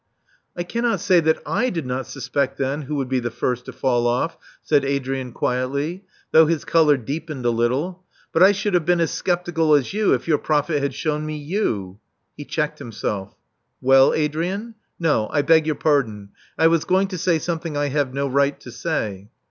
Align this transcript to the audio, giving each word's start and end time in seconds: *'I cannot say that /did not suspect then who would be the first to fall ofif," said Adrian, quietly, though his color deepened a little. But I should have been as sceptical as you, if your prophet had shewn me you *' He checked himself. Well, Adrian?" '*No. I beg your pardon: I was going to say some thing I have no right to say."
*'I 0.57 0.63
cannot 0.63 0.99
say 0.99 1.19
that 1.19 1.43
/did 1.45 1.85
not 1.85 2.07
suspect 2.07 2.57
then 2.57 2.81
who 2.81 2.95
would 2.95 3.07
be 3.07 3.19
the 3.19 3.29
first 3.29 3.65
to 3.65 3.71
fall 3.71 4.05
ofif," 4.05 4.35
said 4.63 4.83
Adrian, 4.83 5.31
quietly, 5.31 6.05
though 6.31 6.47
his 6.47 6.65
color 6.65 6.97
deepened 6.97 7.45
a 7.45 7.51
little. 7.51 8.03
But 8.33 8.41
I 8.41 8.51
should 8.51 8.73
have 8.73 8.83
been 8.83 8.99
as 8.99 9.11
sceptical 9.11 9.75
as 9.75 9.93
you, 9.93 10.15
if 10.15 10.27
your 10.27 10.39
prophet 10.39 10.81
had 10.81 10.95
shewn 10.95 11.23
me 11.23 11.37
you 11.37 11.99
*' 12.15 12.35
He 12.35 12.45
checked 12.45 12.79
himself. 12.79 13.35
Well, 13.79 14.11
Adrian?" 14.15 14.73
'*No. 14.99 15.29
I 15.31 15.43
beg 15.43 15.67
your 15.67 15.75
pardon: 15.75 16.29
I 16.57 16.65
was 16.65 16.83
going 16.83 17.07
to 17.09 17.19
say 17.19 17.37
some 17.37 17.59
thing 17.59 17.77
I 17.77 17.89
have 17.89 18.11
no 18.11 18.27
right 18.27 18.59
to 18.61 18.71
say." 18.71 19.29